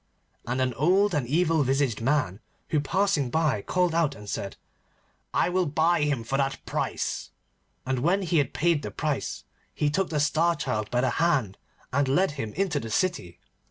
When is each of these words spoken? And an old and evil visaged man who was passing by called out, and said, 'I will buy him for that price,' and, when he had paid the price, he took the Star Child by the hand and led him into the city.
And 0.47 0.59
an 0.61 0.73
old 0.73 1.13
and 1.13 1.27
evil 1.27 1.61
visaged 1.61 2.01
man 2.01 2.39
who 2.69 2.79
was 2.79 2.87
passing 2.87 3.29
by 3.29 3.61
called 3.61 3.93
out, 3.93 4.15
and 4.15 4.27
said, 4.27 4.57
'I 5.31 5.49
will 5.49 5.65
buy 5.67 6.01
him 6.01 6.23
for 6.23 6.39
that 6.39 6.57
price,' 6.65 7.29
and, 7.85 7.99
when 7.99 8.23
he 8.23 8.39
had 8.39 8.51
paid 8.51 8.81
the 8.81 8.89
price, 8.89 9.43
he 9.75 9.91
took 9.91 10.09
the 10.09 10.19
Star 10.19 10.55
Child 10.55 10.89
by 10.89 11.01
the 11.01 11.09
hand 11.21 11.59
and 11.93 12.07
led 12.07 12.31
him 12.31 12.51
into 12.53 12.79
the 12.79 12.89
city. 12.89 13.37